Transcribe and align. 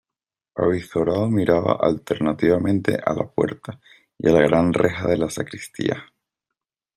avizorado 0.55 1.29
miraba 1.29 1.73
alternativamente 1.79 2.95
a 3.05 3.13
la 3.13 3.27
puerta 3.27 3.79
y 4.17 4.29
a 4.29 4.31
la 4.31 4.41
gran 4.41 4.73
reja 4.73 5.07
de 5.07 5.17
la 5.17 5.29
sacristía. 5.29 6.11